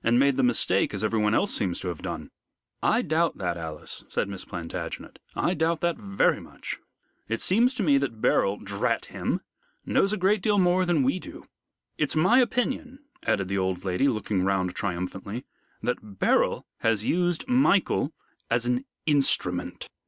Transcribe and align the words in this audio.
And 0.00 0.16
made 0.20 0.36
the 0.36 0.44
mistake, 0.44 0.94
as 0.94 1.02
everyone 1.02 1.34
else 1.34 1.52
seems 1.52 1.80
to 1.80 1.88
have 1.88 2.00
done." 2.00 2.30
"I 2.84 3.02
doubt 3.02 3.38
that, 3.38 3.56
Alice," 3.56 4.04
said 4.08 4.28
Miss 4.28 4.44
Plantagenet, 4.44 5.18
"I 5.34 5.54
doubt 5.54 5.80
that 5.80 5.96
very 5.96 6.38
much. 6.38 6.78
It 7.26 7.40
seems 7.40 7.74
to 7.74 7.82
me 7.82 7.98
that 7.98 8.20
Beryl 8.20 8.58
drat 8.58 9.06
him! 9.06 9.40
knows 9.84 10.12
a 10.12 10.16
great 10.18 10.40
deal 10.40 10.58
more 10.58 10.86
than 10.86 11.02
we 11.02 11.18
do. 11.18 11.48
It's 11.98 12.14
my 12.14 12.38
opinion," 12.38 13.00
added 13.24 13.48
the 13.48 13.58
old 13.58 13.84
lady, 13.84 14.06
looking 14.06 14.44
round 14.44 14.76
triumphantly, 14.76 15.44
"that 15.82 16.20
Beryl 16.20 16.64
has 16.82 17.04
used 17.04 17.44
Michael 17.48 18.12
as 18.48 18.66
an 18.66 18.84
instrument." 19.04 19.88